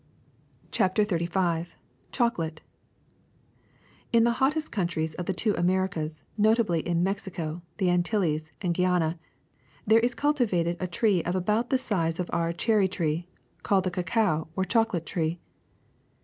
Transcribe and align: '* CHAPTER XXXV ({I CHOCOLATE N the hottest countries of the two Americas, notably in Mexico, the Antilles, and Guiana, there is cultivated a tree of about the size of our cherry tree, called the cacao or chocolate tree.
'* 0.39 0.71
CHAPTER 0.71 1.05
XXXV 1.05 1.29
({I 1.37 1.65
CHOCOLATE 2.11 2.61
N 4.11 4.23
the 4.23 4.31
hottest 4.41 4.71
countries 4.71 5.13
of 5.13 5.27
the 5.27 5.33
two 5.35 5.53
Americas, 5.53 6.23
notably 6.39 6.79
in 6.79 7.03
Mexico, 7.03 7.61
the 7.77 7.91
Antilles, 7.91 8.51
and 8.63 8.73
Guiana, 8.73 9.19
there 9.85 9.99
is 9.99 10.15
cultivated 10.15 10.77
a 10.79 10.87
tree 10.87 11.23
of 11.23 11.35
about 11.35 11.69
the 11.69 11.77
size 11.77 12.19
of 12.19 12.31
our 12.33 12.51
cherry 12.51 12.87
tree, 12.87 13.27
called 13.61 13.83
the 13.83 13.91
cacao 13.91 14.47
or 14.55 14.65
chocolate 14.65 15.05
tree. 15.05 15.39